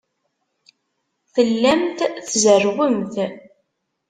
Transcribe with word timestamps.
Tellamt 1.33 1.99
tzerrwemt. 2.27 3.15